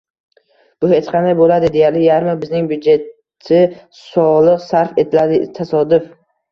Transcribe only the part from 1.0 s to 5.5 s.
qanday bo'ladi deyarli yarmi bizning byudjeti soliq sarf etiladi